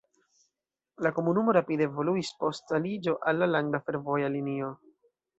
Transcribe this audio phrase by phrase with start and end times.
[1.05, 4.71] La komunumo rapide evoluis post aliĝo al la landa fervoja linio.